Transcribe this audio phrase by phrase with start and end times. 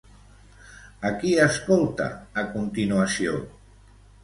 [1.09, 2.09] A qui escolta,
[2.45, 3.39] a continuació?